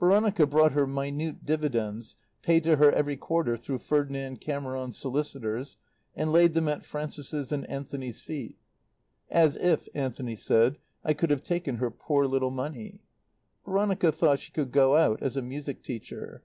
[0.00, 5.76] Veronica brought her minute dividends (paid to her every quarter through Ferdinand Cameron's solicitors),
[6.16, 8.56] and laid them at Frances's and Anthony's feet.
[9.30, 13.02] ("As if," Anthony said, "I could have taken her poor little money!")
[13.64, 16.42] Veronica thought she could go out as a music teacher.